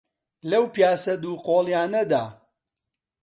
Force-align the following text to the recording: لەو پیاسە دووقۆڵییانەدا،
لەو 0.49 0.63
پیاسە 0.73 1.13
دووقۆڵییانەدا، 1.21 2.23